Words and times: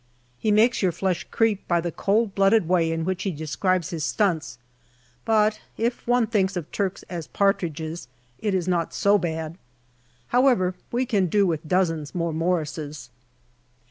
He 0.39 0.49
makes 0.51 0.81
your 0.81 0.91
flesh 0.91 1.27
creep 1.29 1.67
by 1.67 1.79
the 1.79 1.91
cold 1.91 2.33
blooded 2.33 2.67
way 2.67 2.91
in 2.91 3.05
which 3.05 3.21
he 3.21 3.29
describes 3.29 3.91
his 3.91 4.03
stunts, 4.03 4.57
but 5.25 5.59
if 5.77 6.07
one 6.07 6.25
thinks 6.25 6.57
of 6.57 6.71
Turks 6.71 7.03
as 7.07 7.27
partridges 7.27 8.07
it 8.39 8.55
is 8.55 8.67
not 8.67 8.95
so 8.95 9.19
bad. 9.19 9.59
However, 10.29 10.73
we 10.91 11.05
can 11.05 11.27
do 11.27 11.45
with 11.45 11.67
dozens 11.67 12.15
more 12.15 12.33
Morrises. 12.33 13.11